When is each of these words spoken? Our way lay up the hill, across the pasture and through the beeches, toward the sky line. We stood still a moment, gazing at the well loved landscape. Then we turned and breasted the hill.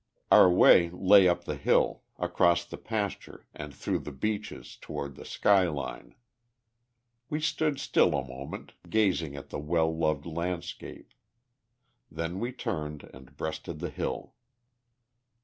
Our 0.31 0.49
way 0.49 0.89
lay 0.89 1.27
up 1.27 1.43
the 1.43 1.55
hill, 1.55 2.01
across 2.17 2.65
the 2.65 2.79
pasture 2.79 3.45
and 3.53 3.71
through 3.71 3.99
the 3.99 4.11
beeches, 4.11 4.75
toward 4.75 5.13
the 5.13 5.25
sky 5.25 5.67
line. 5.67 6.15
We 7.29 7.39
stood 7.39 7.79
still 7.79 8.15
a 8.15 8.27
moment, 8.27 8.73
gazing 8.89 9.35
at 9.35 9.51
the 9.51 9.59
well 9.59 9.95
loved 9.95 10.25
landscape. 10.25 11.13
Then 12.09 12.39
we 12.39 12.51
turned 12.51 13.11
and 13.13 13.37
breasted 13.37 13.77
the 13.77 13.91
hill. 13.91 14.33